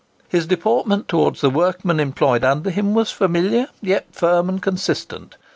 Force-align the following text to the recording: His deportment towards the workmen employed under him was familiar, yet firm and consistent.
His 0.27 0.47
deportment 0.47 1.07
towards 1.07 1.41
the 1.41 1.49
workmen 1.51 1.99
employed 1.99 2.43
under 2.43 2.71
him 2.71 2.95
was 2.95 3.11
familiar, 3.11 3.67
yet 3.83 4.07
firm 4.11 4.49
and 4.49 4.59
consistent. 4.59 5.37